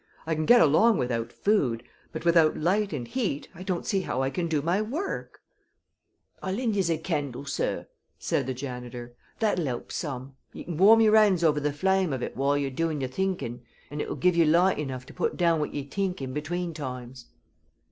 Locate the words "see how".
3.85-4.23